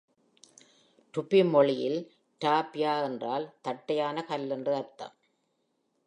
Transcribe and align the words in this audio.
Tupi 1.13 1.39
மொழியில் 1.49 1.99
Itapeva 2.41 2.93
என்றால் 3.03 3.45
தட்டையான 3.61 4.23
கல் 4.23 4.49
என்று 4.49 4.73
அர்த்தம். 4.75 5.13